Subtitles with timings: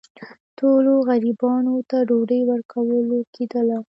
[0.59, 3.77] ټولو غریبانو ته ډوډۍ ورکول کېدله.